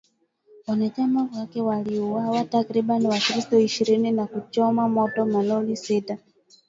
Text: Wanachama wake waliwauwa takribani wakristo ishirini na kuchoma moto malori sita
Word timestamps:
Wanachama 0.67 1.29
wake 1.35 1.61
waliwauwa 1.61 2.43
takribani 2.45 3.07
wakristo 3.07 3.59
ishirini 3.59 4.11
na 4.11 4.27
kuchoma 4.27 4.89
moto 4.89 5.25
malori 5.25 5.77
sita 5.77 6.17